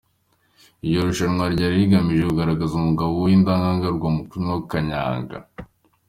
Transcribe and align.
Iryo 0.83 0.99
rushanwa 1.07 1.43
ryari 1.53 1.75
rigamije 1.81 2.23
kugaragaza 2.29 2.73
umugabo 2.75 3.13
w’indahangarwa 3.25 4.07
mu 4.15 4.21
kunywa 4.29 4.55
kanyanga. 4.69 5.37